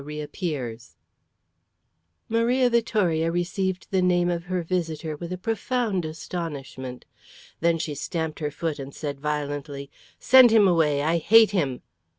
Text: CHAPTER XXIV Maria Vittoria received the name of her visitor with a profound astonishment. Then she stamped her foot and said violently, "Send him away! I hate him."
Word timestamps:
CHAPTER 0.03 0.25
XXIV 0.35 0.89
Maria 2.27 2.71
Vittoria 2.71 3.31
received 3.31 3.85
the 3.91 4.01
name 4.01 4.31
of 4.31 4.45
her 4.45 4.63
visitor 4.63 5.15
with 5.15 5.31
a 5.31 5.37
profound 5.37 6.05
astonishment. 6.05 7.05
Then 7.59 7.77
she 7.77 7.93
stamped 7.93 8.39
her 8.39 8.49
foot 8.49 8.79
and 8.79 8.95
said 8.95 9.19
violently, 9.19 9.91
"Send 10.17 10.49
him 10.49 10.67
away! 10.67 11.03
I 11.03 11.17
hate 11.19 11.51
him." 11.51 11.83